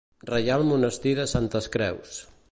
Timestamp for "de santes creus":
1.19-2.17